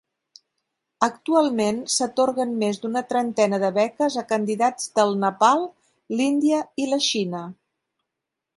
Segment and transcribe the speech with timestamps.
[1.07, 5.63] Actualment s'atorguen més d'una trentena de beques a candidats del Nepal,
[6.17, 7.43] l'Índia i la Xina.